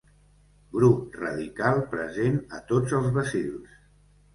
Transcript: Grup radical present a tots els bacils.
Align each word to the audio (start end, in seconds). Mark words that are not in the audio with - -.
Grup 0.77 1.19
radical 1.25 1.85
present 1.95 2.43
a 2.61 2.67
tots 2.75 3.01
els 3.03 3.15
bacils. 3.23 3.83